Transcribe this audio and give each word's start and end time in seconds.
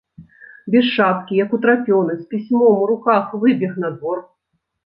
Без 0.75 0.87
шапкі, 0.93 1.37
як 1.43 1.53
утрапёны, 1.57 2.17
з 2.21 2.27
пісьмом 2.31 2.81
у 2.87 2.91
руках 2.93 3.37
выбег 3.45 3.71
на 3.85 3.89
двор. 4.01 4.27